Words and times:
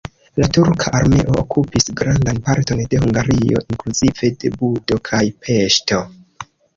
La 0.41 0.45
turka 0.57 0.91
armeo 0.99 1.33
okupis 1.41 1.85
grandan 1.99 2.39
parton 2.47 2.81
de 2.93 3.01
Hungario 3.03 3.61
inkluzive 3.75 4.31
de 4.45 4.51
Budo 4.63 4.99
kaj 5.11 5.21
Peŝto. 5.45 6.01